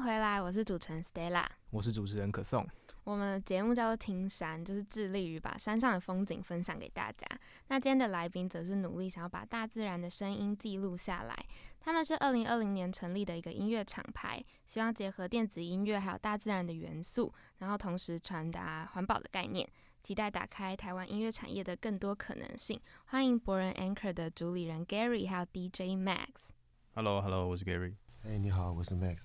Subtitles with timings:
[0.00, 2.66] 迎回来，我是主持人 Stella，我是主持人可颂。
[3.04, 7.26] 我们的节目叫做《听山》，就是致力于把山上的风景分享给大家。
[7.68, 11.36] 那今天的来宾则是努力想要把大自然的声音记录下来。
[11.80, 19.68] 他们是二零二零年成立的一个音乐厂牌，希望结合电子音乐还有大自然的元素，然后同时传达环保的概念，
[20.00, 22.80] 期待打开台湾音乐产业的更多可能性。
[23.04, 26.48] 欢迎博人 Anchor 的主理人 Gary，还有 DJ Max。
[26.94, 27.96] Hello，Hello，我是 Gary。
[28.22, 29.24] 哎，你好，我是 Max。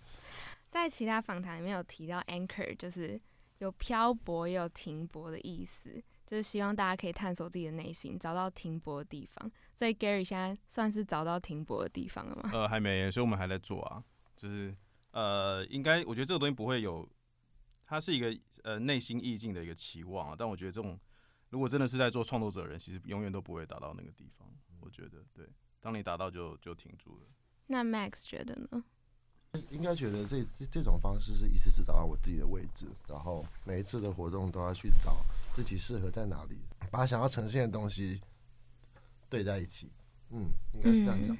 [0.81, 3.19] 在其他访谈里面有提到 Anchor，就是
[3.59, 9.51] 有漂泊也有停泊的意思，就是希望大家可以探索自己的内心，找到停泊的地方。
[9.73, 12.49] 所以 Gary 现在算是找到停泊的地方了吗？
[12.53, 14.03] 呃，还没，所以我们还在做啊。
[14.35, 14.75] 就是
[15.11, 17.07] 呃，应该我觉得这个东西不会有，
[17.85, 20.35] 它是一个呃内心意境的一个期望啊。
[20.37, 20.99] 但我觉得这种
[21.49, 24.47] 如果真的是在做创作者的人，其实永远都不会达到那个地方。
[24.81, 25.47] 我觉得对，
[25.79, 27.27] 当你达到就就停住了。
[27.67, 28.83] 那 Max 觉得呢？
[29.69, 35.17] 应该觉得这这这种方式是一次次找到我自己的位置，然后每一次的活动都要去找
[35.53, 36.57] 自己适合在哪里，
[36.91, 38.21] 把想要呈现的东西
[39.29, 39.89] 对在一起。
[40.31, 41.37] 嗯，应该是这样讲。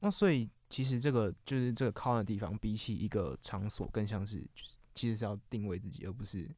[0.00, 6.48] 那所以其实这个就是这个靠的地方，比起一个场所，更像是就是其实是要定位自己，而不是。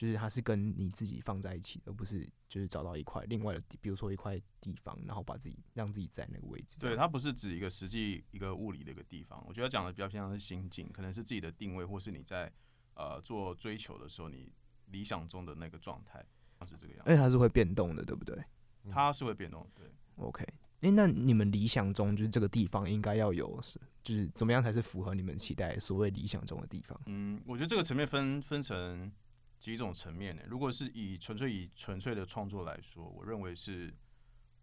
[0.00, 6.80] 就是它是跟你自己放在一起，而不是就是找到一块另外的，比如说一块地方，然后把自己让自己在那个位置。
[6.80, 9.44] 对，它不是指一个实际一个物理的一个地方。
[9.46, 12.50] 我觉得讲的比较偏向是心境，可能是自己的定位，或是你在
[12.94, 14.50] 呃做追求的时候，你
[14.86, 16.24] 理想中的那个状态，
[16.64, 17.02] 是这个样。
[17.04, 18.42] 而且它是会变动的，对不对？
[18.88, 19.86] 它是会变动，对。
[20.16, 20.42] OK，
[20.80, 26.98] 哎，那你们理想中就是这个地方应该要有是，就是怎么样才是符合你们期待所谓理想中的地方？
[27.04, 29.12] 嗯，我觉得这个层面分分成。
[29.60, 30.42] 几种层面呢？
[30.48, 33.94] 如果是以纯粹以纯粹的创作来说，我认为是，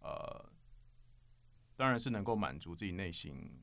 [0.00, 0.52] 呃，
[1.76, 3.62] 当然是能够满足自己内心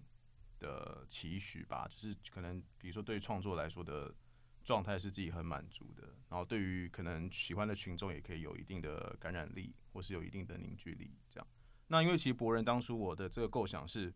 [0.59, 1.85] 的期许吧。
[1.89, 4.15] 就是可能，比如说对创作来说的
[4.63, 11.17] 状态是自己很满足的，然后对于可能喜欢的群众也可以有一定的感染力，或是有一定的凝聚力。
[11.29, 11.45] 这样。
[11.87, 14.11] 那因为其实博人当初我的这个构想是，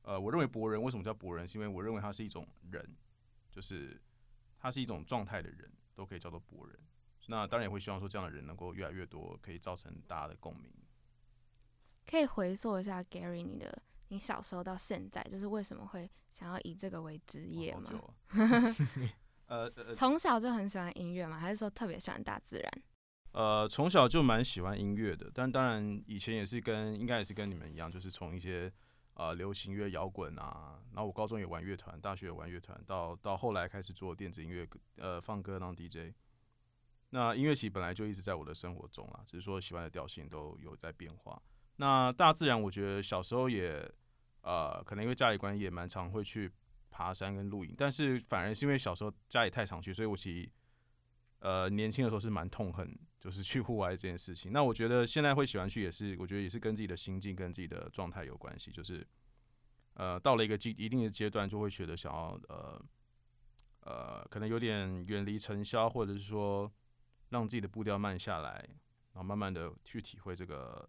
[0.00, 2.96] 呃，我认为博人为什么叫博人，是因为我认为他是一种人，
[3.52, 4.00] 就是
[4.58, 5.70] 他是一种状态的人。
[5.96, 6.78] 都可以叫做博人，
[7.26, 10.70] 那当然也会希望说这样的人能够越来越多，可以造成大家的共鸣。
[12.06, 17.90] 可以回溯一下 Gary，你的你小时候到现在，就是为什么会想要以这个为职业吗？
[19.48, 21.38] 呃，从小就很喜欢音乐吗？
[21.40, 22.82] 还是说特别喜欢大自然？
[23.32, 28.70] 呃，从小就蛮喜欢音乐的，但当然以前也是跟应该也是跟你们一样，就是从一些。
[29.16, 36.14] 啊，流行乐、摇滚啊，然后我高中也玩乐团，大学也玩乐团，到到后来开始做电子音乐，呃，放歌当 DJ。
[37.10, 41.40] 那音乐其实本来就一直在我的生活中啊，只是说喜欢的调性都有在变化。
[41.76, 43.90] 那大自然，我觉得小时候也，
[44.42, 46.52] 呃，可能因为家里关系也蛮常会去
[46.90, 50.50] 爬山跟露营，但是反而是因为小时候家里太常去，所以我其实。
[51.40, 54.52] 呃，年轻的时候是蛮痛恨，就是去户外这件事情。
[54.52, 58.72] 那我觉得现在会喜欢去，也是我觉得也是跟自己的心境、跟自己的状态有关系。
[58.72, 59.06] 就是
[59.94, 62.82] 呃，到了一个阶一定的阶段，就会觉得想要呃
[63.80, 66.72] 呃，可能有点远离尘嚣，或者是说
[67.28, 68.52] 让自己的步调慢下来，
[69.12, 70.88] 然后慢慢的去体会这个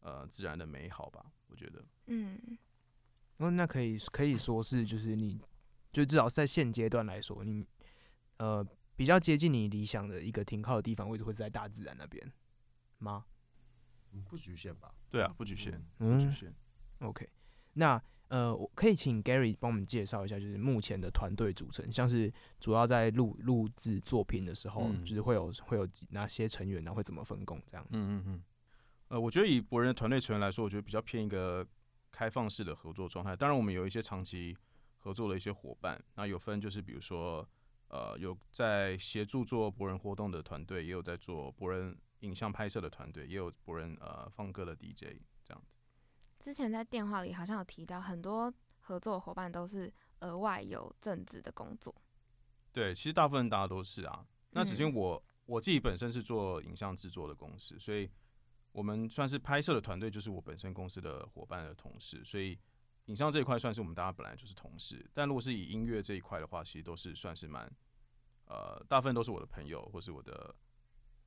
[0.00, 1.26] 呃自然的美好吧。
[1.48, 2.38] 我觉得，嗯，
[3.38, 5.40] 那那可以可以说是，就是你
[5.92, 7.66] 就至少在现阶段来说，你
[8.38, 8.64] 呃。
[8.98, 12.32] 比较接近你理想的一个停靠的地方位置，会在大自然那边
[12.98, 13.24] 吗？
[14.12, 14.92] 嗯，不局限吧。
[15.08, 16.52] 对啊，不局限，不局限。
[16.98, 17.28] OK，
[17.74, 26.92] 那呃，我可以请 Gary 帮我们介绍一下，就是目前的团队组成，像是主要在录录制作品的时候，就是会有会有哪些成员呢？
[26.92, 27.62] 会怎么分工？
[27.68, 27.90] 这样子。
[27.92, 28.42] 嗯嗯嗯。
[29.10, 31.64] 呃，我觉得以博人的团队成员来说，我觉得比较偏一个
[32.10, 33.36] 开放式的合作状态。
[33.36, 34.56] 当然，我们有一些长期
[34.96, 37.48] 合作的一些伙伴，那有分就是比如说。
[37.88, 45.74] 呃，有在协助做博人活动的团队，也有在做博人影像拍摄的团队，也有博人呃放歌的 DJ 这样子。
[46.38, 49.90] 之前在电话里好像有提到，很多合作伙伴都是
[50.20, 51.94] 额外有正职的工作。
[52.72, 54.26] 对，其实大部分大家都是啊。
[54.50, 58.10] 那首先我我自己本身是做影像制作的公司，所以
[58.72, 62.58] 我们算是拍摄的团队，就是我本身公司的伙伴的同事，所以。
[63.08, 67.70] 影像这一块算是我们大家本来就是同事，但如果是以音乐这一块的话，其实都是算是蛮，
[68.44, 70.54] 呃，大部分都是我的朋友或是我的，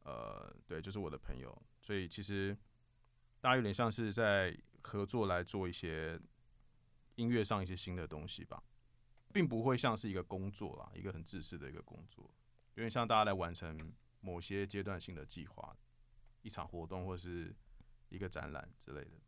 [0.03, 2.55] 呃，对，就是我的朋友，所以其实
[3.39, 6.21] 大家有点像是在合作来做一些
[7.15, 8.61] 音乐上一些新的东西吧，
[9.33, 12.23] 并不会像是一个工作啦，一个很自私的一个工作，
[12.75, 13.75] 有点像大家来完成
[14.19, 15.75] 某些阶段性的计划，
[16.43, 17.55] 一场活动或是
[18.09, 19.19] 一个展览之类的。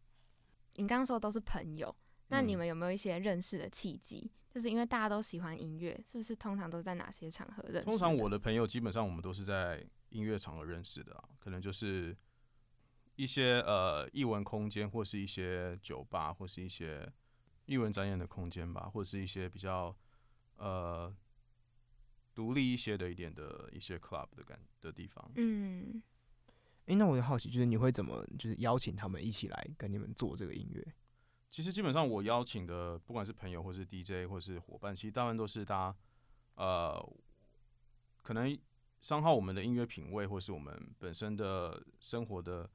[0.76, 1.96] 你刚刚说都是朋友。
[2.30, 4.32] 那你嗯们有没有一些认识的契机？
[4.50, 7.86] 就是因为大家都喜欢音乐，是不是通常都在哪些场合认识？
[7.86, 12.16] 通常我的朋友基本上我们都是在音乐场合认识的、啊，可能就是
[13.16, 17.12] 一些呃艺文空间，或是一些酒吧，或是一些
[17.66, 19.96] 艺文展演的空间吧，或是一些比较
[20.58, 21.12] 呃
[22.36, 25.32] 独立一些的一点的一些 club 的感的地方。
[25.34, 26.00] 嗯，
[26.86, 30.94] 诶，那我就好奇，就是你会怎么就是邀请他们一起来跟你们做这个音乐？
[31.54, 35.98] 其实基本上我邀请的，不管是朋友或是 DJ 或是伙伴，其实大部分都是大家
[36.56, 37.14] 呃，
[38.24, 38.58] 可能
[39.02, 42.68] 伤害我们的音乐品味，或是我们本身的生活的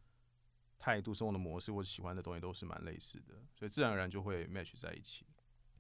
[0.79, 5.27] 态度、生活的模式或者喜欢的东西都是蛮类似的，所以自然而然就会 match 在一起。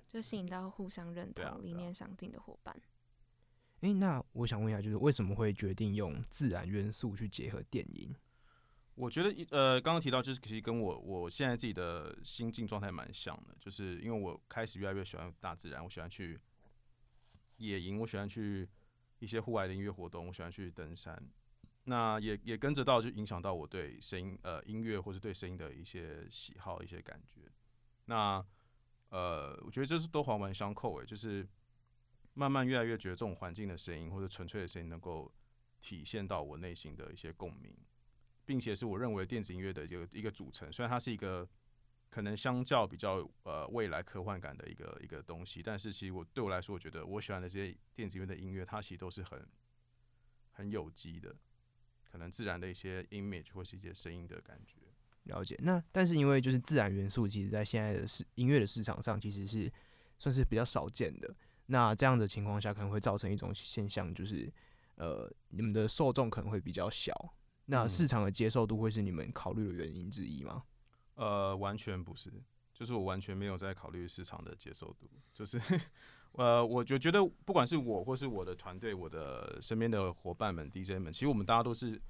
[0.08, 2.76] 就吸引到互相认同、理念相近的伙伴。
[3.82, 8.12] 诶，那我想问一下，就是为什么会决定用自然元素去结合电音？
[8.98, 16.36] 我觉得一呃，刚刚提到就是其实跟我我现在自己的心境状态蛮像的，就是因为我开始越来越喜欢大自然，我喜欢去
[17.58, 18.68] 野营，我喜欢去
[19.20, 21.16] 一些户外的音乐活动，我喜欢去登山。
[21.84, 27.42] 那也也跟着到就影响到我对声音呃音乐或是对声音的一些喜好一些感觉。
[28.06, 28.44] 那
[29.10, 31.48] 呃，我觉得这是都环环相扣诶，就是
[32.34, 35.32] 慢慢越来越觉得这种环境的声音或者纯粹的声音能够
[35.80, 37.72] 体现到我内心的一些共鸣。
[38.48, 40.72] 并且是我认为电子音乐的一个一个组成。
[40.72, 41.46] 虽然它是一个
[42.08, 49.46] 可能相较比较呃未来科幻感的一个一个东西，但是其实我对我来说，我觉得我喜欢的这些电子音乐的音乐，它其实都是很
[50.52, 51.36] 很有机的，
[52.10, 54.76] 可能自然的一些 image 或是一些声音的感觉。
[55.24, 55.54] 了解。
[55.62, 59.70] 那但是因为就是自然元素，其实在现在的市音乐的市场上其实是
[60.18, 61.36] 算是比较少见的。
[61.66, 64.50] 那这样的情况下，可能会造成一种现象，就是
[64.94, 67.34] 呃，你们的受众可能会比较小。
[67.70, 70.62] 那嗯市场的接受度会是你们考虑的原因之一吗？
[71.16, 72.32] 呃，完全不是，
[72.72, 75.60] 就是我完全没有在考虑市场的接受度，就是
[76.32, 82.00] 呃，我就觉得不管是我或是我的团队，我的身边的伙伴们、DJ 们，其实我们大家都是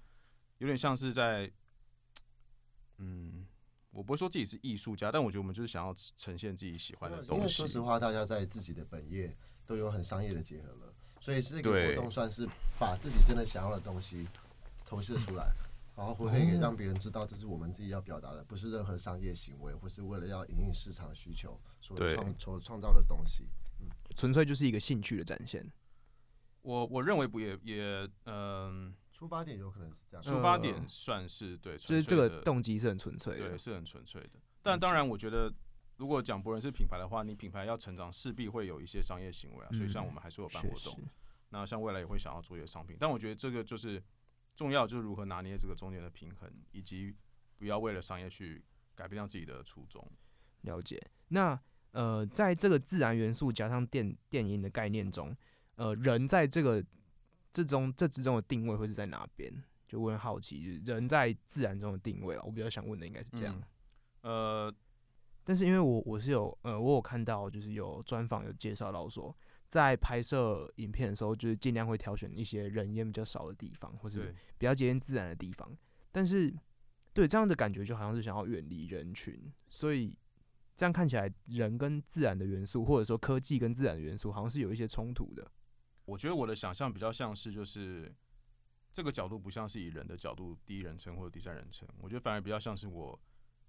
[0.58, 1.50] 有点像是在，
[2.98, 3.46] 嗯，
[3.90, 7.66] 我不会说自己是艺术家，但我觉得我们就是想要呈现自己喜欢的东西因为说。
[7.66, 12.46] 实话，大家在自己的本业都有很商业的结合了，所以这个活动算是
[12.78, 14.28] 把自己真的想要的东西
[14.88, 15.52] 投射出来，
[15.94, 23.48] 然后会可以让别人知道这是我们自己要表达的，不是任何商业行为，或是为了要引领市场需求所创所创造的东西。
[24.16, 25.70] 纯粹就是一个兴趣的展现。
[26.62, 33.58] 我我认为不也也嗯、出发点有可能是这样，出发呃点算是对，就是这个动机是很纯粹的对，。
[33.58, 34.30] 是很纯粹的。
[34.62, 35.52] 但当然，我觉得
[35.96, 39.68] 如果讲博人是品牌的话，你品牌要成长，势必会有一些商业行为啊。
[39.72, 40.98] 所以像我们还是有办活动，，
[41.50, 42.96] 那像未来也会想要做一些商品。
[42.98, 44.02] 但我觉得这个就是
[44.58, 47.14] 重要，就是如何拿捏这个中间的平衡，以及
[47.56, 48.60] 不要为了商业去
[48.96, 50.04] 改变掉自己的初衷。
[50.62, 51.00] 了解。
[51.28, 51.56] 那
[51.92, 55.32] 呃，在这个自然元素加上电电影的概念中，
[55.76, 56.84] 呃，人在这个
[57.52, 59.62] 这中这之中的定位会是在哪边？
[59.86, 63.54] 就我很好奇，就是人在自然中的定位啊，我比较想问的应该是这样。
[63.56, 63.62] 嗯
[64.22, 64.74] 呃，
[65.44, 69.34] 但是因为我我是有呃，我有看到就是有专访有介绍到说，
[69.68, 75.76] 在拍摄影片的时候，就是尽量会挑选一些人烟比较少的地方，或是，比较接近自然的地方。
[76.10, 76.54] 但是
[77.12, 80.16] 对这样的感觉就好像是想要远离人群，所以
[80.74, 85.50] 这样看起来，人跟自然的元素，或者说科技跟自然的元素，好像是有一些冲突的。
[86.06, 88.10] 我觉得我的想象比较像是就是
[88.92, 93.20] 这个角度不像是以人的角度第一人称或者第三人称，我觉得反而比较像是我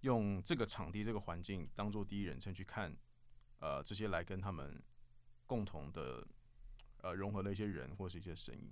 [0.01, 2.95] 用这个场地这个环境当做第一人称去看，
[3.59, 4.81] 呃，这些来跟他们
[5.49, 6.23] 共同的
[7.01, 8.71] 呃融合的一些人或是一些声音，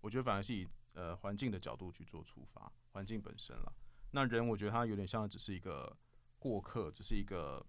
[0.00, 3.72] 我觉得反而是以呃环境的角度去做出发，环境本身了。
[4.12, 5.96] 那人我觉得他有点像只是一个
[6.38, 7.66] 过客，只是一个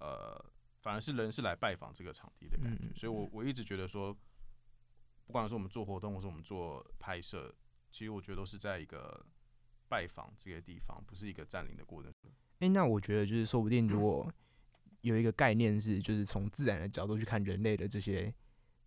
[0.00, 0.44] 呃，
[0.82, 4.14] 反而是人是来拜访这个场地的感觉，嗯所以我我一直觉得说。
[5.24, 7.54] 不管是我们做活动，或是我们做拍摄，
[7.90, 9.24] 其实我觉得都是在一个
[9.88, 12.12] 拜访这个地方，不是一个占领的过程。
[12.58, 14.30] 诶、那我觉得就是说不定如果
[15.02, 18.32] 有一个概念是，就是从自然的角度去看人类的这些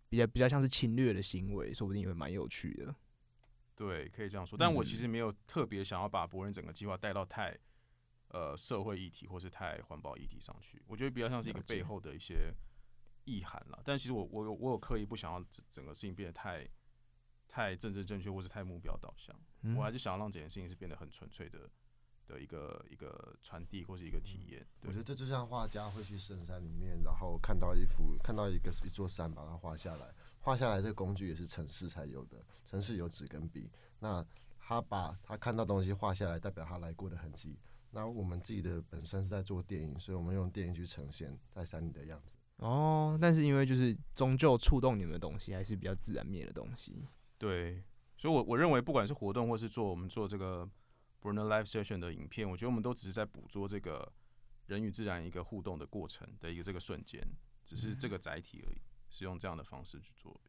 [0.08, 2.94] 比较比较像是侵略的行为，说不定也会蛮有趣的。
[3.74, 4.58] 对，可以这样说。
[4.58, 7.56] 但我其嗯实没有特别想要把博人整个计划带到太
[8.28, 10.82] 呃社会议题或是太环保议题上去。
[10.86, 12.52] 我觉得比较像是一个背后的一些
[13.24, 13.78] 意涵啦。
[13.84, 16.66] 但其实我我有我有刻意不想要整整个事情变得太
[17.46, 19.38] 太政治正确或是太目标导向。
[19.60, 21.68] 嗯我还是想要让这件事情是变得很纯粹的
[22.26, 24.66] 的一个一个传递或是一个体验。
[24.82, 30.14] 我觉得这就像画家会去深山里面，然后看到一幅看到一个一座山，把它画下来。
[30.40, 33.70] 画下来这个工具也是城市才有的，城市有纸跟笔。
[33.98, 34.24] 那
[34.58, 37.58] 他把他看到东西画下来，代表他来过的痕迹。
[37.90, 42.36] 那我们自己的本身是在做电影，所以我们用电影去呈现在山里的样子。
[42.58, 47.04] 哦，但是因为就是终究触动你们的东西还是比较自然面的东西。
[47.38, 47.82] 对，
[48.16, 50.68] 所以我我认为不管是活动或是做我们做这个
[51.26, 54.12] Bruno Live Session 的影片，我觉得我们都只是在捕捉这个
[54.66, 57.20] 人与自然一个互动的过程的一个这个瞬间，
[57.64, 58.80] 只是这个载体而已，
[59.10, 60.40] 是用这样的方式去做。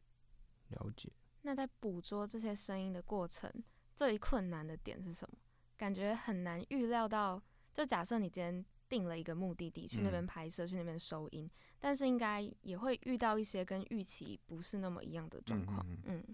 [0.68, 1.10] 了解。
[1.42, 3.52] 那在捕捉这些声音的过程，
[3.96, 5.36] 最困难的点是什么？
[5.76, 7.42] 感觉很难预料到。
[7.72, 15.84] 就假设你今天定了一个目的地，去那边拍摄，去那边收音，但是应该也会遇到一些跟预期不是那么一样的状况。
[16.04, 16.24] 嗯，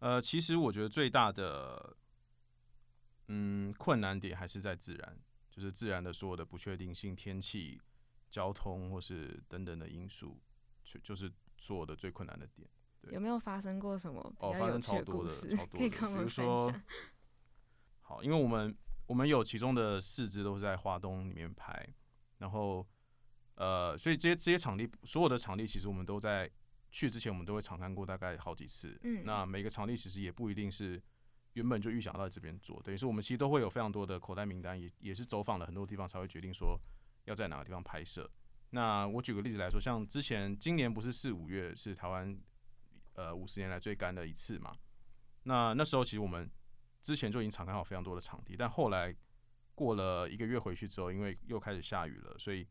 [0.00, 1.96] 呃，其实我觉得最大的
[3.28, 5.18] 嗯困难点还是在自然，
[5.50, 7.80] 就是自然的所有的不确定性、天气、
[8.30, 10.40] 交通或是等等的因素，
[10.82, 12.68] 就就是所有的最困难的点。
[13.10, 14.52] 有没有发生过什么哦？
[14.52, 16.72] 发生超多的，超 多的，比如说，
[18.02, 18.72] 好，因为我们
[19.06, 21.84] 我们有其中的四支都是在华东里面拍，
[22.38, 22.86] 然后
[23.56, 26.48] 呃，所以这些这些场地，所有的场地其实我们都在
[26.92, 28.96] 去之前，我们都会常看过大概好几次。
[29.02, 31.02] 嗯，那每个场地其实也不一定是
[31.54, 36.78] 原本就预想到这边做，等于是我们其实都会有非常多的口袋名单，也也是走访了很多地方才会决定说
[37.24, 38.30] 要在哪个地方拍摄。
[38.70, 42.38] 那我举个例子来说，像之前今年不是四五月是台湾。
[43.14, 44.74] 呃，五十年来最干的一次嘛。
[45.42, 46.50] 那那时候其实我们
[47.02, 49.14] 之前就已经敞开好非常多的场地，但后来
[49.74, 52.66] 过了一个月回去之后，因为又开始下雨了，所以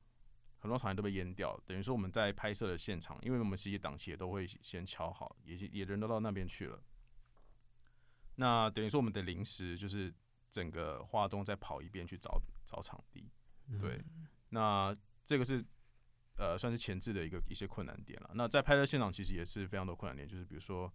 [0.57, 1.55] 很多场地都被淹掉。
[1.63, 6.83] 等于说我们在拍摄的现场，因为我们实际档期也都会先敲好，也也人都到那边去了。
[8.41, 10.13] 那等于说我们的临时就是
[10.49, 13.31] 整个华东再跑一遍去找找场地。
[13.79, 14.03] 对，
[14.49, 14.93] 那
[15.23, 15.63] 这个是。
[16.37, 18.31] 呃，算是前置的一个一些困难点了。
[18.33, 20.91] 那在拍摄现场其实也是非常多困难点，就是比如说，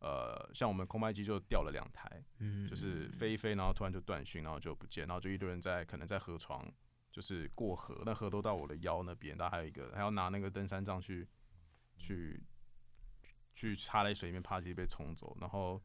[0.00, 6.66] 呃，像我们空拍机就掉了两台，嗯，就是飞一飞，然后突然就断讯，然后就不见，然后就一堆人在可能在河床，
[7.12, 11.28] 就是过河，那河都到我的腰那边，然后还有一个还要拿那个登山杖去
[11.96, 12.42] 去
[13.54, 15.80] 去插在水里面，怕自己被冲走，然后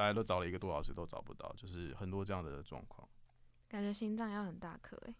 [0.00, 3.06] 大家都找了一个多小时都找不到，就是很多这样的状况。
[3.68, 5.14] 感觉心脏要很大颗哎。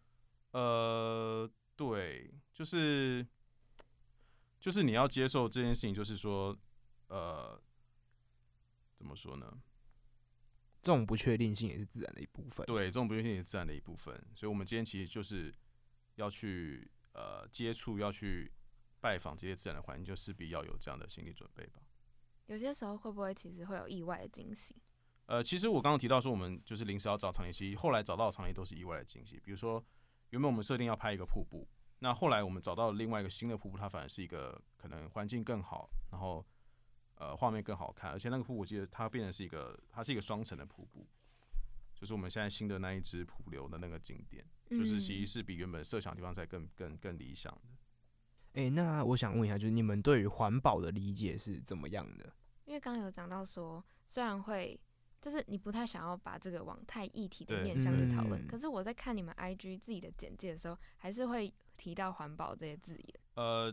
[0.53, 1.51] 呃。
[1.77, 3.27] 对，就是
[4.59, 6.55] 就是你要接受这件事情，就是说，
[7.09, 7.59] 呃，
[8.99, 9.63] 怎么说呢？
[10.83, 12.67] 这种不确定性也是自然的一部分。
[12.67, 14.15] 对，这种不确定性也是自然的一部分。
[14.35, 15.55] 所以，我们今天其实就是
[16.17, 18.53] 要去呃接触，要去
[19.01, 21.81] 拜访这些自然的环境，就势必要有这样的心理准备吧。
[22.51, 24.75] 有些时候会不会其实会有意外的惊喜？
[25.27, 29.83] 呃，其实我刚刚提到说，我们就是临时要找场地，其实后来找到的场地都是意外的惊喜，比如说。
[30.31, 31.67] 原本我们设定要拍一个瀑布，
[31.99, 36.47] 那后来我们找到了另外一个新的瀑布，它反而是一个可能环境更好，然后
[37.17, 41.05] 呃画面更好看，而且那个瀑布我记得它变成是一个，它是一个双层的瀑布，
[41.97, 47.71] 就是我们现在新的那一支瀑流的那个景点，就是其实是比原本设想地方在更更更理想的。
[48.53, 52.33] 哎，那我想问一下，就是你们对于环保的理解是怎么样的？
[52.71, 54.79] 因为刚刚有讲到说，虽然会。
[55.23, 63.21] 就是你不太想要把这个往太议题的面向去讨论，可是我在看你们 IG 自己的简介的时候，还是会提到环保这些字眼。
[63.35, 63.71] 呃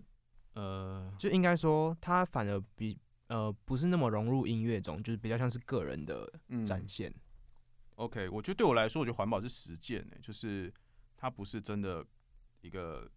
[0.56, 6.30] 呃，就应该说，它反而比呃不是那么融入音乐中，就是比较像是个人的
[6.66, 7.14] 展现。
[7.96, 10.70] OK，我觉得对我来说，我觉得环保是实践诶，就是
[11.16, 12.06] 它不是真的
[12.60, 13.10] 一个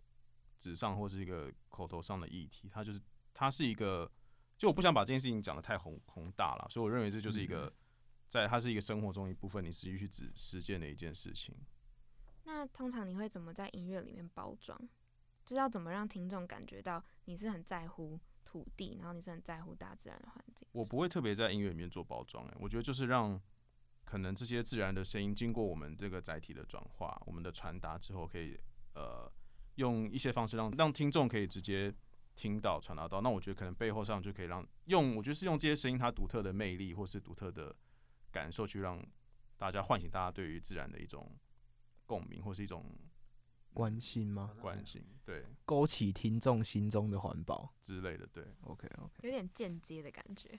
[0.57, 3.01] 纸上或是一个口头上的议题，它就是
[3.35, 4.09] 它是一个，
[4.61, 7.73] 就我不想把这件事情讲的太宏宏大了，所以我认为这就是一个。
[8.29, 11.53] 在它是一个生活中一部分，你实际去实实践的一件事情。
[12.45, 14.79] 那通常你会怎么在音乐里面包装？
[15.45, 20.69] 就是要怎么让听众感觉到你是很在乎土地，然后你是很在乎大自然的环境？
[20.71, 23.43] 我不会特别在音乐里面做包装，哎，我觉得就是让
[24.05, 28.57] 可能这些自然的声音经过我们这个载体的转化，我们的传达之后，可以
[28.95, 29.29] 呃
[29.75, 31.93] 用一些方式让让听众可以直接
[32.41, 33.21] 听到、传达到。
[33.21, 37.77] 那我觉得可能背后上就可以让用，我觉得是用这些声音它独特的魅力，或是独特的。
[38.33, 39.05] 感受去让
[39.57, 41.37] 大家唤醒大家对于自然的一种
[42.07, 42.85] 共鸣，或是一种
[43.73, 44.55] 关心吗？
[44.61, 50.57] 关心，对，勾起听众心中的环保之类的，对，OK OK，有点间接的感觉。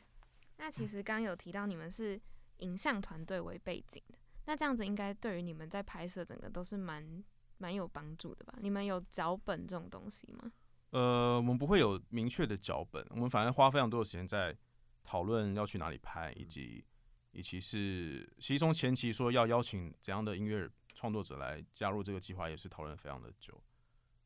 [0.57, 2.21] 那其实刚刚有提到你们是
[2.57, 7.23] 影像团队为背景的，那这样子应该对于你们在拍摄整个都是蛮
[7.57, 8.55] 蛮有帮助的吧？
[8.59, 10.51] 你们有脚本这种东西吗？
[10.91, 14.55] 呃，我们不会有明确的脚本，我们反而花非常多的时间在
[15.03, 16.85] 讨论要去哪里拍，以及。
[17.33, 23.57] 以及是，其中前期说要邀请怎样的音乐创作者来加入这个计划，也是讨论非常的久。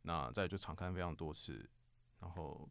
[0.02, 1.70] 那再就场看非常多次，
[2.20, 2.68] 然后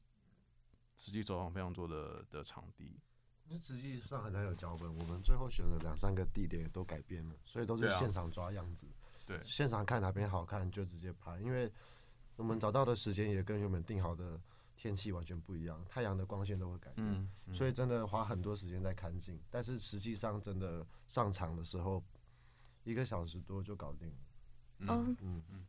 [0.97, 2.99] 实际走访非常多的的场地。
[3.47, 8.89] 那实际上很难有脚本，我们最后选了两三个地点也都改变了，所以都是现场抓样子。
[9.25, 11.71] 对现场看哪边好看就直接拍，因为
[12.37, 14.41] 我们找到的时间也跟原本定好的
[14.77, 22.03] 天气完全不一样，太阳的光线都会改变，嗯，嗯所以真的花很多时间在看景，但是实际上真的上场的时候，
[22.83, 24.15] 一个小时多就搞定了。
[24.81, 25.67] 嗯嗯，嗯，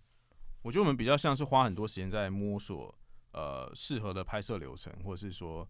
[0.63, 2.93] 我觉得我们比较像是花很多时间在摸索
[3.31, 5.67] 呃适合的拍摄流程，或者是说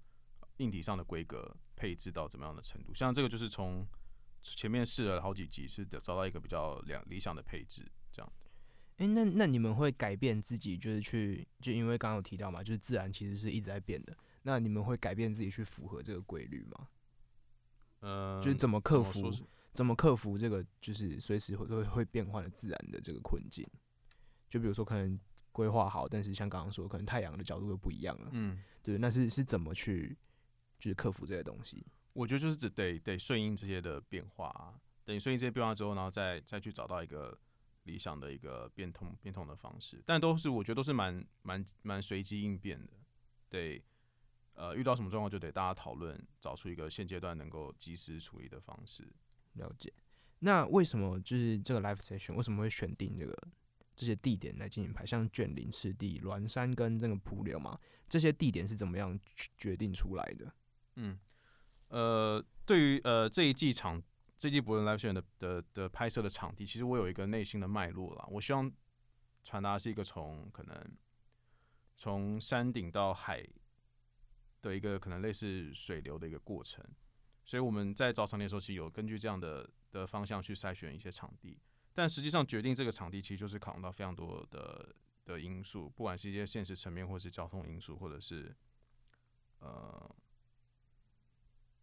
[0.58, 2.94] 硬体上的规格配置到怎么样的程度。
[2.94, 3.86] 像这个就是从
[4.42, 8.32] 前面试了好几集，是找到一个比较两理想的配置，这样。
[8.98, 14.16] 诶，那那你们会改变自己，就是去就因为刚刚有提到嘛，就是自然其实是一直在变的。
[14.44, 16.88] 那你们会改变自己去符合这个规律吗？
[18.00, 19.34] 呃，就是怎么克服
[19.74, 23.68] 怎么克服这个就是随时会会会变换的自然的这个困境？
[24.50, 25.20] 就比如说可能
[25.52, 28.30] 规划好，但是像刚刚说，可能太阳的角度又不一样了。
[28.32, 30.16] 嗯，对，那是是怎么去
[30.80, 31.86] 就是克服这些东西？
[32.14, 37.38] 我觉得就是只得得顺应这些的变化、啊，等你顺应这些变化之后，然后再再去找到一个
[37.86, 42.94] 理想的一个变通变通的方式，但都是我觉得都是蛮蛮蛮随机应变的，
[43.50, 43.84] 得
[44.54, 49.08] 呃遇到什么状况就得大家讨论，找出一个现阶段能够及时处理的方式。
[49.54, 49.92] 了解。
[50.39, 53.48] 那为什么就是这个 live session 为什么会选定这个
[53.96, 55.06] 这些地点来进行排？
[55.06, 60.54] 像卷林、赤地、峦山跟这个瀑流嘛，这些地点是怎么样决决定出来的？
[60.96, 61.18] 嗯，
[61.88, 64.01] 呃，对于呃这一季场
[64.38, 68.25] 这季博伦 live 选的的的拍摄的场地，其实我有一个内心的脉络啦。
[68.30, 68.72] 我希望
[69.44, 70.98] 传达是一个从可能
[71.96, 73.48] 从山顶到海
[74.62, 76.84] 的一个可能类似水流的一个过程。
[77.46, 81.58] 所以我们在找场地的时候，其实有根据这样的的方向去筛选一些场地，
[81.94, 88.56] 但实际上决定这个场地其实就是考虑到非常多的的因素，不管是一些现实层面，或是交通因素，或者是
[89.60, 90.15] 呃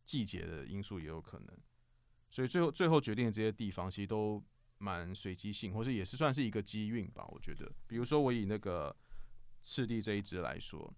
[0.05, 1.59] 季节的因素也有可能。
[2.33, 4.43] 所以最后最后决定的这些地方，其实都
[4.79, 7.25] 蛮随机性，或是也是算是一个机运吧。
[7.29, 8.97] 我觉得，比如说我以那个
[9.63, 10.93] 赤地这一支来说，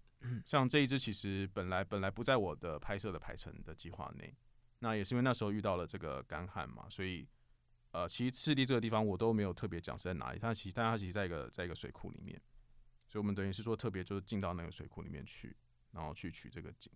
[0.45, 4.33] 像这一支其实本来本来不在我的拍摄的排程的计划内，
[4.79, 7.27] 那也是因为那时候遇到了这个干旱嘛，所以
[7.91, 12.41] 呃，其实赤地这个地方我都没有特别讲是在哪里，它其实但它其实在一个在一个水库里面，
[13.07, 15.55] 所以我们等于是说特别就是进到那个水库里面去，
[15.91, 16.91] 然后去取这个景。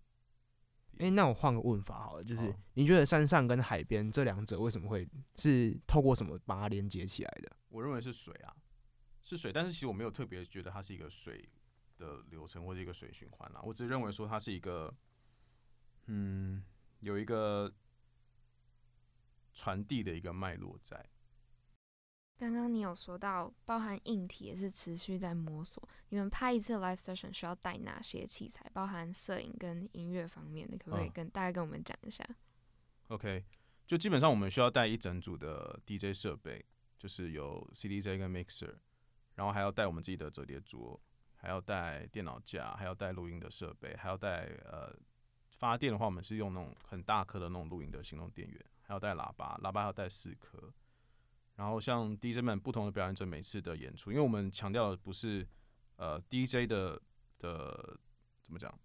[0.98, 7.50] 诶，那我换个问法好了，就是好你觉得山上跟海边这两者为什么会是透过什么把它连接起来的？
[7.68, 8.54] 我认为是水啊，
[9.22, 11.48] 是水，但是其实我没有特别觉得它是一个水
[11.96, 14.94] 的流程或者一个水循环啦，我只认为说它是一个，
[16.06, 16.62] 嗯，
[17.00, 17.72] 有一个
[19.54, 21.08] 传递的一个脉络在。
[22.40, 25.86] 刚刚你有说到，包含硬体也是持续在摸索。
[26.08, 28.64] 你们拍一次 live session 需要带哪些器材？
[28.72, 32.26] 包含摄影跟音乐方面的，可不可以嗯跟、大概跟我们讲一下
[33.08, 33.44] ？OK，
[33.86, 36.64] 就基本上我们需要带一整组的 DJ 设备，
[36.98, 38.74] 就是有 CDJ 跟 mixer，
[39.34, 40.98] 然后还要带我们自己的折叠桌，
[41.36, 44.90] 还要带电脑架，还要带录音的设备，还要带呃
[45.58, 50.72] 发电的话，我们是用那种很大颗的那种录音的行动电源，还要带喇叭，喇叭还要带四颗。
[51.60, 55.46] 然后像 DJ 们不同的表演者每次的演出，因为我们强调的不是
[55.96, 56.98] 呃 DJ 的
[57.38, 58.00] 的
[58.42, 58.80] 怎么讲，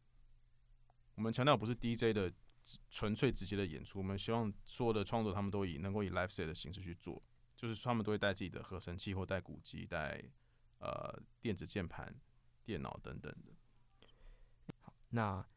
[1.16, 2.30] 我们强调不是 DJ 的
[2.92, 7.24] 纯粹直接的演出，我们希望所有的创作他们都以能够以 live set 的形式去做，
[7.56, 10.22] 就是他们都会带自己的合成器或带鼓机、带
[10.80, 12.14] 呃电子键盘、
[12.66, 13.54] 电脑等等的。
[15.12, 15.48] 那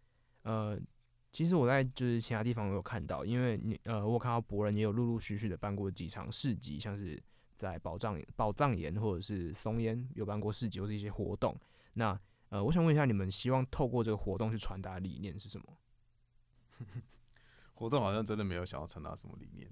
[0.42, 0.80] 呃，
[1.30, 7.22] 其实我在就是其他地方我有看到，因为你呃，我有看到博人也有陆陆续续的办过几场市集，像是
[7.56, 11.54] 在宝藏宝藏岩或者是松烟有办过市集或是一些活动。
[11.92, 15.78] 那呃，我想问一下，你们希望透过这个活动去传达理念是什么？
[17.74, 19.70] 活动好像真的没有想要传达什么理念，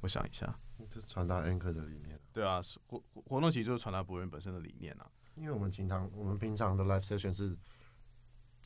[0.00, 2.18] 我想一下，就是传达 anchor 的理念。
[2.32, 5.08] 对啊，是活活活动其实就是传达博人本身的理念啊。
[5.34, 7.56] 因为我们平常我们平常的 live session 是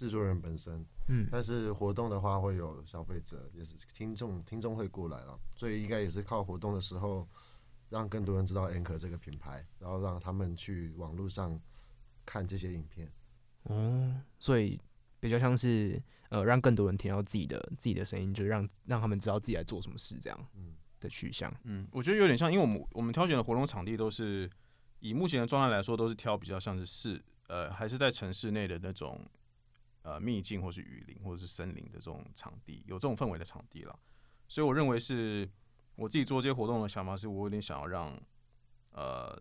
[0.03, 7.25] 制作人本身，嗯，但是活动的话会有消费者，也是听众，听众会过来了，所以应该也是靠活动的时候，
[7.89, 11.57] 让更多人知道 Anchor 这个品牌，然后让他们去网络上
[12.27, 13.09] 看这些影片。
[13.63, 14.77] 哦，所以
[15.21, 21.55] 比较像是呃，让更多人听到自己的自己的声音，就让让他们知道自己在做什么事这样嗯，的取向。
[21.63, 24.51] 嗯，我觉得有点像，因为我们我们挑选的活动场地都是
[24.99, 29.25] 以目前的状态来说，都是挑比较像是市呃，还是在城市内的那种
[30.03, 33.99] 呃秘境或是雨林或者是森林的这种场地，有这种氛围的场地了。
[34.49, 35.49] 所以我认为是
[35.97, 38.21] 我自己做这些活动的想法，是我有点想要让
[38.91, 39.41] 呃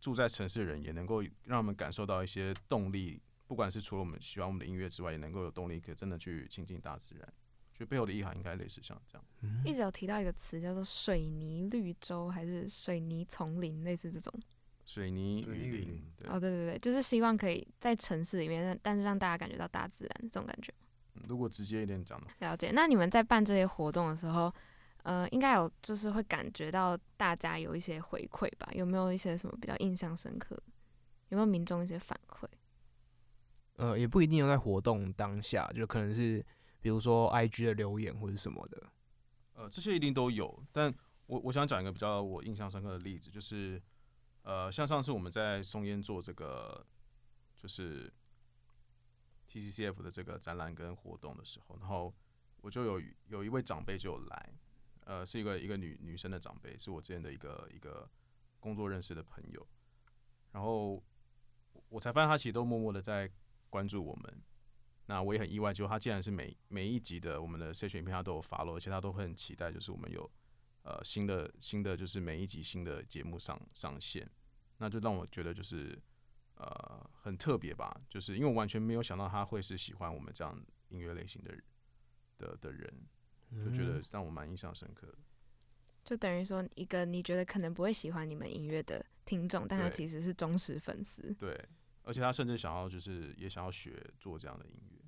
[0.00, 7.32] 住在城市的人也能够让他们感受到一些动力，不管是除了我们喜欢我们的音乐之外，也能够有动力可以真的去亲近大自然。
[7.74, 9.62] 觉得背后的意涵应该类似像这样。
[9.62, 14.32] 一直有提到一个词叫做水泥绿洲，还是水泥丛林，类似这种。
[14.86, 20.72] 水泥雨林，对哦，对对对，就是希望可以在城市里面，但但是让大家感觉到大自然这种感觉。
[21.14, 22.70] 嗯如果直接一点讲的，了解。
[22.72, 24.52] 那你们在办这些活动的时候，
[25.02, 28.68] 呃，应该有就是会感觉到大家有一些回馈吧？
[28.72, 30.62] 有没有一些什么比较印象深刻的？
[31.30, 32.46] 有没有民众一些反馈？
[33.76, 36.44] 呃，也不一定要在活动当下，就可能是
[36.80, 38.82] 比如说 IG 的留言或者什么的。
[39.54, 40.94] 呃，这些一定都有，但
[41.26, 43.82] 我我想讲一个比较我印象深刻的例子，就是
[44.46, 46.86] 呃，像上次我们在松烟做这个
[47.56, 48.12] 就是
[49.48, 52.14] TCCF 的这个展览跟活动的时候，然后
[52.60, 54.54] 我就有有一位长辈就有来，
[55.04, 58.08] 呃，是一个一个女女生的长辈，是我之前的一个一个
[58.60, 59.66] 工作认识的朋友，
[60.52, 61.02] 然后
[61.88, 63.28] 我才发现她其实都默默的在
[63.68, 64.42] 关注我们，
[65.06, 70.30] 那我也很意外，就他竟然是每每一集的我们的 C 选片他都有发落，而且他都会很期待，就是我们有
[70.86, 74.28] 呃新的新的就是每一集新的节目上上线，
[74.78, 75.98] 那就让我觉得就是
[76.54, 80.56] 呃很特别吧，就是因为我完全没有想到他会是喜欢我们这样
[80.90, 81.52] 音乐类型的
[82.38, 82.88] 的的人，
[83.64, 85.18] 就觉得让我蛮印象深刻的。
[86.04, 91.34] 就等于说，一个你觉得可能不会喜欢你们音乐的听众，但他其实是忠实粉丝。
[91.34, 91.60] 对，
[92.04, 95.00] 而且他甚至想要就是也想要学做这样的音乐。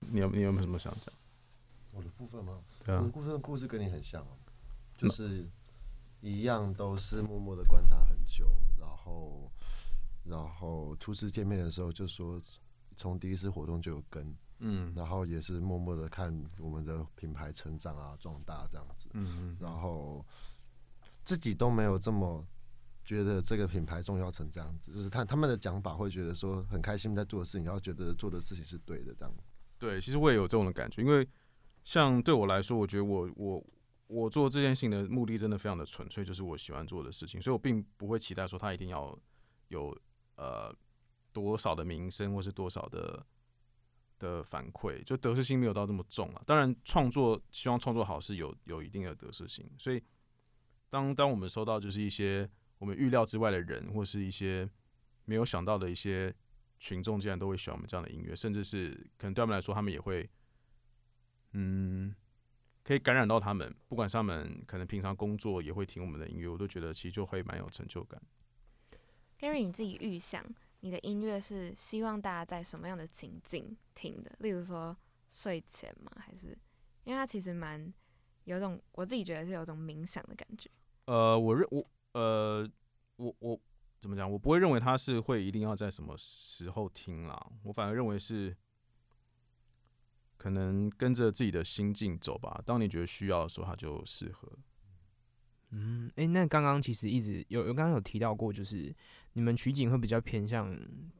[0.00, 1.14] 你有你有没有什么想讲？
[1.92, 2.64] 我的部分吗？
[2.84, 4.36] 对啊我的，故事故事跟你很像哦，
[4.96, 5.48] 就是
[6.20, 9.50] 一样都是默默的观察很久，然后
[10.24, 12.40] 然后初次见面的时候就说
[12.96, 14.92] 从第一次活动就有跟，嗯。
[14.94, 20.24] 然后也是默默的看我们的品牌成长啊壮大这样子，嗯嗯，然后
[21.22, 22.44] 自己都没有这么
[23.04, 29.34] 觉得这个品牌重要成这样子，就是他他们的讲法会觉得说很开心在做的事情，然后觉得做的事情是对的这样。
[29.78, 31.28] 对，其实我也有这种的感觉，因为
[31.84, 33.62] 像对我来说，我觉得我我
[34.08, 39.18] 我做这件事情的目的真的非常的纯粹，就是我喜欢做的事情，所以我并不会期待说他一定要
[39.68, 39.96] 有
[40.36, 40.74] 呃
[41.32, 43.26] 多少的名声或是多少的
[44.18, 46.42] 的反馈，就得失心没有到这么重啊。
[46.46, 50.02] 当然，创作希望创作好是有有一定的得失心，所以
[50.88, 54.68] 当当我们收到就是一些我们预料之外的人，或是一些
[55.24, 56.32] 没有想到的一些
[56.78, 60.30] 群众，竟然都会喜欢我们这样的音乐，甚至是可能对他们来说，他们也会，
[61.52, 62.14] 嗯，
[62.86, 68.22] 可以感染到他们，不管是他们可能平常工作也会听我们的音乐，我都觉得其实就会蛮有成就感。
[69.40, 70.40] Gary，你自己预想
[70.78, 74.30] 你的音乐是希望大家在什么样的情境听的？
[74.38, 74.96] 例如说
[75.28, 76.12] 睡前吗？
[76.16, 76.56] 还是
[77.02, 77.92] 因为它其实蛮
[78.44, 80.70] 有种我自己觉得是有种冥想的感觉。
[81.06, 82.70] 呃，我认我呃
[83.16, 83.60] 我我
[84.00, 84.30] 怎么讲？
[84.30, 88.56] 我不会认为它是会一定要在什么时候听啦，我反而认为是
[90.46, 92.62] 可能跟着自己的心境走吧。
[92.64, 94.48] 当你觉得需要的时候，它就适合。
[95.72, 98.94] 嗯，诶，那刚刚其实一直有有刚刚有提到过，就是
[99.32, 100.72] 你们取景会比较偏向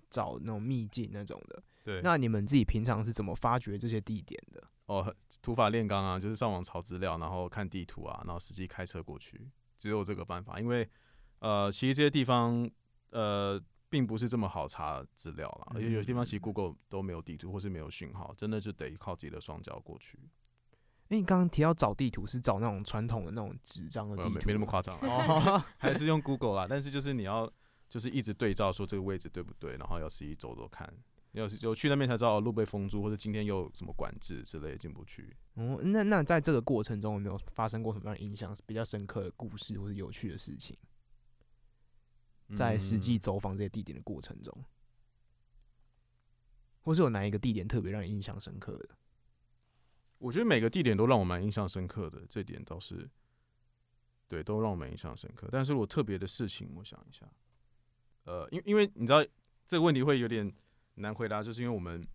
[0.08, 1.60] 找那种秘境那种的。
[1.82, 4.62] 对，那你们自己平常是怎么发掘这些地点的？
[4.86, 5.12] 哦，
[5.42, 10.60] 土法炼钢啊，就是上网查资料，然后看地图啊，然后实际开车过去，只有这个办法。
[10.60, 10.88] 因为
[11.40, 12.70] 呃，其实这些地方
[13.10, 20.18] 呃，并不是这么好查资料啦，而且有些地方其实 Google 都没有地图或是没有讯号，真的就得靠自己的双脚过去。
[21.08, 26.66] 诶，你刚刚提到找地图是找那种传统的那种纸张的地图没没那么夸张啦，哦， 还是用 Google 啦。
[26.68, 27.50] 但是就是你要
[27.88, 30.92] 就是一直对照说这个位置对不对，然后要自己走走看。
[31.32, 35.36] 要是有去那边才知道路被封住，或者今天又有什么管制之类进不去。
[35.56, 40.74] 哦，那那在这个过程中有没有发生过什么样的印象比较深刻的故事或者有趣的事情？
[42.54, 44.64] 在实际嗯走访这些地点的过程中，
[46.80, 48.90] 或是有哪一个地点特别让你印象深刻的？
[50.18, 53.10] 我觉得每个地点都让我蛮印象深刻的，这点倒是，
[54.28, 55.48] 对，都让我蛮印象深刻。
[55.50, 57.30] 但是我特别的事情，我想一下，
[58.24, 59.22] 呃，因因为你知道
[59.66, 60.50] 这个问题会有点
[60.94, 62.06] 难回答，就是因为我们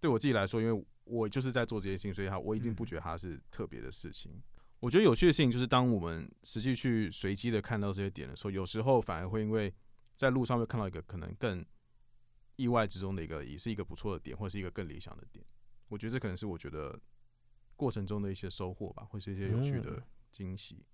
[0.00, 4.42] 对我自己来说，因为我就是在做这些事情，所以它我已经不觉得它是特别的事情。
[4.80, 9.72] 我觉得有趣的事情就是，当我们实际去随机的看到这些点的时候，有时候反而会因为
[10.16, 11.64] 在路上会看到一个可能更
[12.56, 15.44] 意外之中的一个，也是一个不错的点，或是一个更理想的点。
[15.88, 16.98] 我觉得这可能是我觉得
[17.76, 20.84] 过程中的一些收获吧，或是一些有趣的嗯惊喜。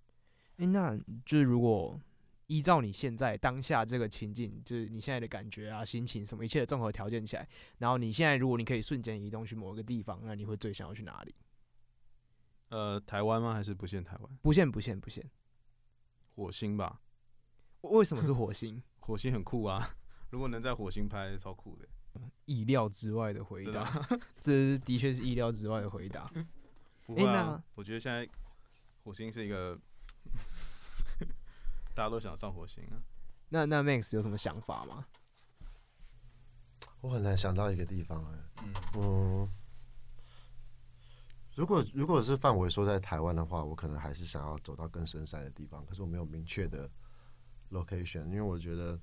[0.57, 2.01] 诶，那就是如果
[2.49, 11.35] 依照你现在当下这个情境，就是你现在的感觉啊、心情什么一切的综合条件起来，然后你现在如果你可以瞬间移动去某一个地方，那你会最想要去哪里？
[12.69, 13.55] 呃，台湾吗？
[13.55, 14.39] 还是不限台湾？
[14.43, 15.25] 不限不限不限，
[16.35, 17.01] 火星吧，
[17.83, 18.83] 为什么是火星？
[19.01, 19.97] 火星很酷啊！
[20.31, 21.87] 如果能在火星拍，超酷的。
[22.47, 23.85] 意料之外的回答，
[24.43, 26.25] 这的确是意料之外的回答。
[26.35, 26.47] 诶
[27.07, 28.27] 不会啊那，我觉得现在
[29.05, 29.79] 火星是一个
[31.95, 32.97] 大家都想上火星啊。
[33.51, 35.07] 那那 Max 有什么想法吗？
[37.03, 39.53] 我很难想到一个地方哎、嗯嗯，
[41.57, 46.89] 如果如果是范围说在台湾的话，我可能还是想要走到更深山的地方，可是我没有明确的
[47.71, 49.01] location，因为我觉得，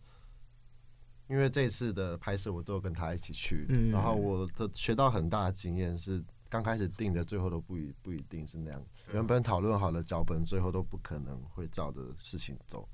[1.28, 12.88] 因为这次的拍摄我都有跟他一起去，嗯然后我的学到很大的经验是，刚开始定的最后都不一不一定是那样，原本讨论好的脚本最后都不可能会照着事情走，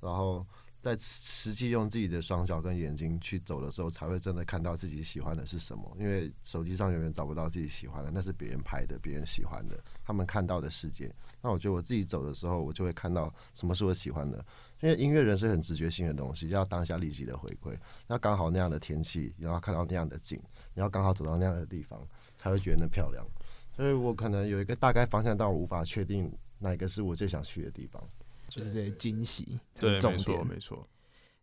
[0.00, 0.46] 然后。
[0.86, 5.96] 在实际用自己的双脚跟眼睛去走的时候，才会真的看到自己喜欢的是什么。
[5.98, 11.12] 因为手机上永远找不到自己喜欢的，那是别人拍的，别人喜欢的，他们看到的世界。
[11.42, 14.38] 那我觉得我自己走的时候，我就会看到什么是我喜欢的。
[14.80, 17.76] 因为音乐人是很直觉性的东西，要当下立即的回馈。
[18.06, 20.40] 那刚好那样的天气，然后看到那样的景，
[20.72, 22.00] 然后刚好走到那样的地方，
[22.36, 23.26] 才会觉得那漂亮。
[23.74, 28.00] 所以我可能有一个大概方向，但我无法确定哪个是我最想去的地方。
[28.48, 30.46] 就是这些惊喜，对，没错，点。
[30.46, 30.88] 没错。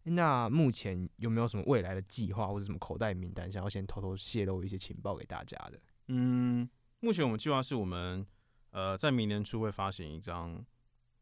[0.05, 5.79] 那目前有没有什么未来的计划或者什么口袋名单，想要先偷偷泄露一些情报给大家的？
[6.07, 8.25] 嗯，目前我们计划是我们
[8.71, 10.65] 呃在明年初会发行一张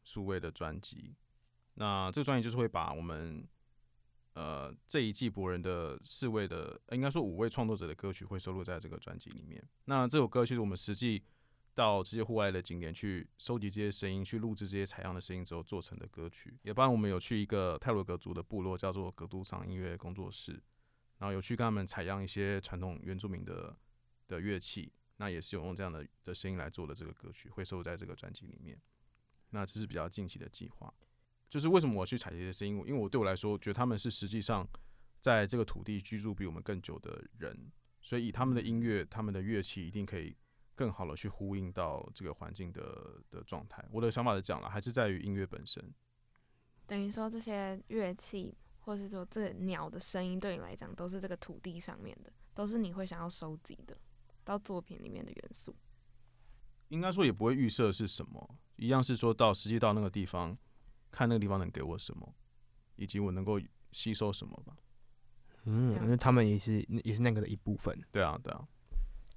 [0.03, 1.13] 数位的专辑。
[1.75, 3.47] 那这个专辑就是会把我们
[4.33, 9.63] 呃这一季博人的四位的，呃应该说五位创作者的歌曲会收录在这个专辑里面。
[9.85, 11.21] 那这首歌其实我们实际
[11.73, 16.57] 到这些户外的景点去收集这些声音，去录制这些采样的声音之后做成的歌曲。
[16.63, 20.61] 也帮我们有去一个泰罗格族的部落，叫做格都桑音乐工作室，
[21.19, 23.75] 然后有去跟他们采样一些传统原住民的
[24.27, 28.79] 的乐器，那也是有用这样的的声音来做的这个歌曲，会收在这个专辑里面。
[29.51, 30.93] 那这是比较近期的计划。
[31.49, 32.75] 就是为什么我去采集这些声音？
[32.87, 34.65] 因为我对我来说，觉得他们是实际上
[35.19, 40.33] 在这个土地居住比我们更久的人，所以以他们的音乐、他们的乐器，一定可以
[40.81, 43.85] 更好的去呼应到这个环境的的状态。
[43.91, 45.93] 我的想法是这样了，还是在于音乐本身。
[46.87, 53.95] 等于说这些乐器，或是说这鸟的声音，对你来讲都是这个土地上面的，都是你会想要收集的，
[54.43, 55.75] 到作品里面的元素。
[56.87, 60.57] 应该说也不会预设是什么，一样是说到实际到那个地方，
[61.11, 62.33] 看那个地方能给我什么，
[62.95, 64.75] 以及我能够吸收什么吧。
[65.65, 67.95] 嗯，了因为他们也是也是那个的一部分。
[68.11, 68.67] 对啊，对啊，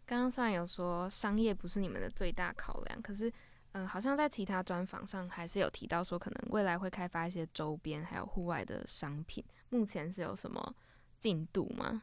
[0.06, 3.32] 刚刚虽然有说商业不是你们的最大考量，可是，
[3.72, 9.42] 嗯、好像在其他专访上还是有提到说，可能未来会开发一些周边还有户外的商品。
[9.70, 10.74] 目前是有什么
[11.18, 12.02] 进度吗？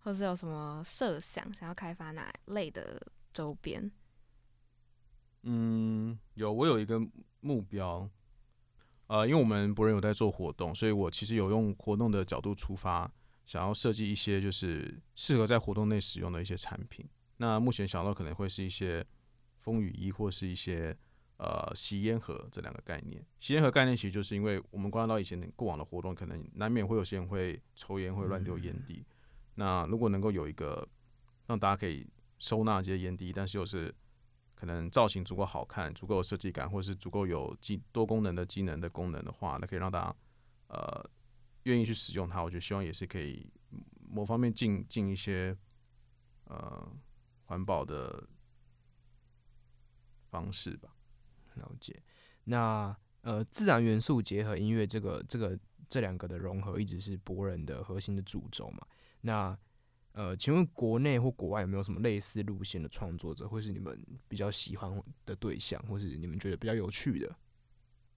[0.00, 3.90] 或是有什么设想，想要开发哪类的周边？
[5.42, 7.00] 嗯，有我有一个
[7.40, 8.08] 目标，
[9.06, 13.10] 呃，因为我们博人有在做活动，所以我其实有用活动的角度出发，
[13.46, 17.08] 想要设计一些就是适合在活动内使用的一些产品。
[17.38, 19.04] 那目前想到可能会是一些
[19.60, 20.96] 风雨衣或是一些
[21.38, 23.24] 呃吸烟盒这两个概念。
[23.40, 29.04] 吸烟盒概念其实就是因为我们观察到以前过往的活动，可能难免会有些人会抽烟，会乱丢烟蒂。
[29.54, 30.86] 那如果能够有一个
[31.46, 32.06] 让大家可以
[32.38, 33.92] 收纳这些烟蒂，但是又是
[34.54, 40.16] 可能造型足够好看、足够有设计感，或是足够有机多功能的机能的功能的话，那可以让大家
[40.68, 41.08] 呃
[41.62, 42.42] 愿意去使用它。
[42.42, 43.48] 我觉得希望也是可以
[44.10, 45.56] 某方面进进一些
[46.44, 46.88] 呃
[47.48, 48.28] 环保的
[50.30, 50.94] 方式吧。
[51.54, 52.00] 了解。
[52.44, 55.58] 那呃，自然元素结合音乐这个这个
[55.88, 58.86] 这两个的融合，一直是博人的核心的主轴嘛。
[59.22, 59.58] 那
[60.12, 67.36] 呃，请问国内或国外有没有什么类似路线的创作者，或是你们比较喜欢的对象，或是你们觉得比较有趣的？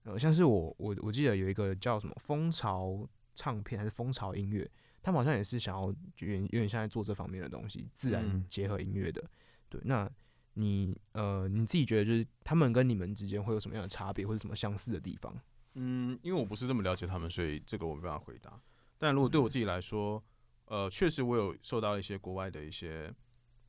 [0.04, 4.68] 呃，像是我我我记得有一个叫什么蜂巢唱片还是蜂巢音乐，
[5.02, 9.22] 他们好像也是想要有点有点像在做这方面的东西，自然嗯结合音乐的。
[9.68, 10.10] 对，那
[10.54, 15.34] 你呃你自己觉得就是他们跟你们之间会有什么样的差别，或者什么相似的地方？
[15.74, 18.60] 嗯，因为我不是这么了解他们，所以这个我没办法回答。
[18.98, 20.22] 但如果对我自己来说，
[20.66, 23.12] 呃，确实我有受到一些国外的一些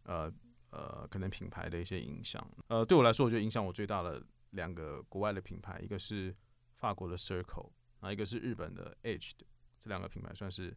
[0.04, 0.32] 呃
[0.69, 2.46] 呃可能品牌的一些影响。
[2.67, 6.36] 呃，对我来说，我觉得影响我最大的两个国外的品牌，一个是
[6.76, 9.46] 法国的 Circle，然后一个是日本的 Edge 的，
[9.80, 10.76] 这两个品牌算是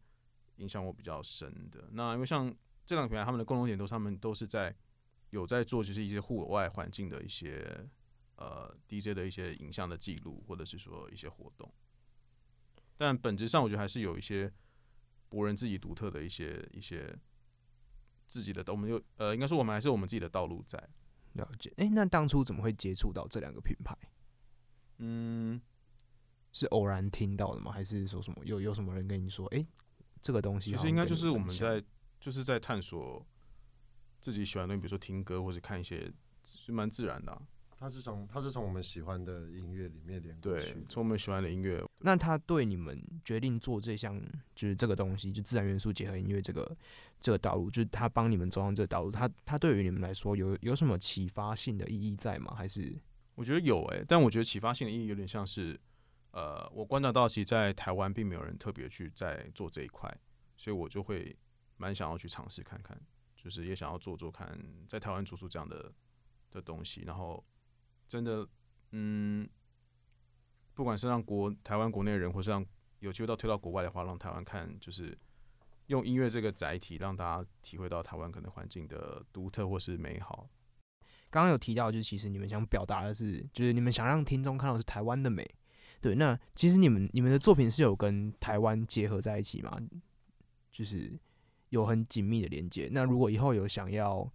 [0.56, 1.88] 影响我比较深的。
[1.92, 4.74] 那因为像这两个品牌，他们的共同点都是他们都是在
[5.30, 7.88] 有在做，就是一些户外环境的一些
[8.36, 11.72] 呃 DJ 的一些影像的记录，或者是说一些活动。
[12.96, 14.52] 但本质上，我觉得还是有一些
[15.28, 17.14] 博人自己独特的一些一些
[18.26, 20.82] 自己的，我们有呃，应该说我们还是我们自己的道路在。
[21.32, 21.70] 了解。
[21.76, 23.94] 诶，那当初怎么会接触到这两个品牌？
[24.98, 25.60] 嗯，
[26.50, 27.70] 是偶然听到的吗？
[27.70, 29.66] 还是说什么有有什么人跟你说，诶，
[30.22, 31.82] 这个东西其实应该就是我们在
[32.20, 33.24] 就是在探索
[34.20, 36.12] 自己喜欢的东西，比如说听歌或者看一些
[36.44, 37.42] 是蛮自然的啊、
[37.78, 44.18] 他是从他是从我们喜欢的音乐里面连过对去，从我们喜欢的音乐，那他对你们决定做这项
[44.54, 46.76] 就是这个东西，就自然元素结合音乐这个
[47.20, 52.54] 这个道路，就是他帮你们走上这个道路，他他对于你们来说有有什么启发性的意义在吗？
[52.56, 52.98] 还是
[53.34, 55.78] 我觉得有诶、但我觉得启发性的意义有点像是，
[56.36, 60.14] 呃，我观察到，其实在台湾并没有人特别去在做这一块，
[60.54, 61.34] 所以我就会
[61.78, 62.94] 蛮想要去尝试看看，
[63.34, 64.54] 就是也想要做做看，
[64.86, 65.90] 在台湾做出这样的
[66.50, 67.42] 的东西，然后
[68.06, 68.46] 真的，
[68.90, 69.48] 嗯，
[70.74, 72.62] 不管是让国台湾国内人，或是让
[72.98, 75.16] 有机会到推到国外的话，让台湾看，就是
[75.86, 80.46] 用音乐这个载体，让大家体会到台湾可能环境的独特或是美好。
[81.30, 85.42] 刚刚有提到，就是其实你们想表达的是，就是你们想让听众看到是台湾的美。
[86.06, 89.76] 对，那其实你们你们的作品是有跟台湾结合在一起吗？
[90.70, 91.12] 就是
[91.70, 92.88] 有很紧密的连接。
[92.92, 94.30] 那如果以后有想要，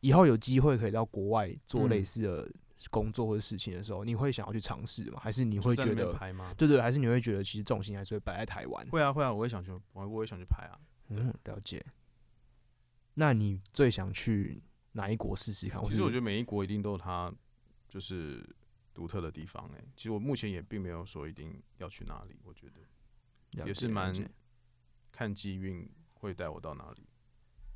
[0.00, 2.50] 以后有机会可以到国外做嗯类似的
[2.90, 5.20] 工作或者事情的时候，你会想要去尝试吗？
[5.22, 6.16] 还是你会觉得？
[6.56, 8.88] 对对，还是你会觉得其实重心还是会摆在台湾？
[8.88, 10.80] 会啊会啊，我也想去，我我也想去拍啊。
[11.10, 11.84] 嗯，了解。
[13.12, 15.78] 那你最想去哪一国试试看？
[15.90, 17.30] 其实我觉得，得每一国一定都有它
[17.90, 18.42] 就是
[18.94, 24.12] 独特的地方哎、其实我目前也并没有说一定要去哪里，我觉得也是蛮
[25.10, 27.02] 看机运会带我到哪里。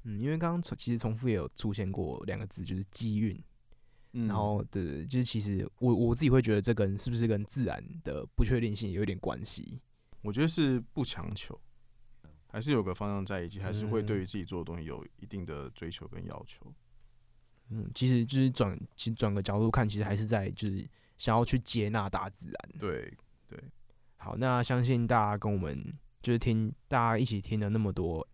[0.04, 3.42] 嗯，因为刚刚重其实重复也有出现过两个字，就是机运。
[4.18, 9.78] 嗯然后对对，就是其实我我自己会觉得这跟是不是跟自然的不确定性有一点关系。
[10.22, 11.60] 我觉得是不强求，
[12.48, 16.72] 还是有个方向在，以及还是会对嗯于自己做的东西有一定的追求跟要求。
[17.68, 22.78] 嗯，其实就是转其实转个角度看，其实还是在就是想要去接纳大自然。
[22.78, 23.12] 对
[23.48, 23.58] 对，
[24.16, 25.82] 好，那相信大家跟我们
[26.22, 28.26] 就是听大家一起听了那么多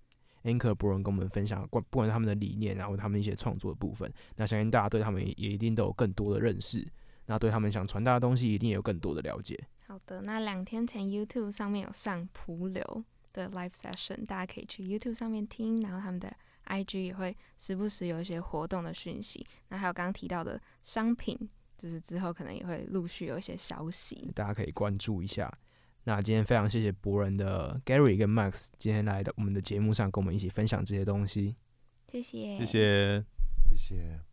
[0.45, 6.87] Anchor 博人跟我们分享，不不管是他们的理念，然后他们一些创作的部分，那相信大家对他们也也一定都有更多的认识，
[7.27, 9.59] 那对他们想传达的东西一定也有更多的了解。
[9.87, 16.35] 好的，那两天前 YouTube 上面有上蒲流的 live session，大家可以去 YouTube 上面听，然后他们的
[16.66, 21.38] IG 也会时不时有一些活动的讯息，那还有刚刚提到的商品，
[21.83, 24.31] 就是之后可能也会陆续有一些消息。
[24.37, 25.53] 大家可以关注一下。
[26.05, 31.57] 那今天非常谢谢博人的 Gary 跟 Max 今天来到我们的节目上，跟我们一起分享这些东西。
[32.07, 33.25] 谢谢，谢谢。
[33.71, 34.32] 谢谢。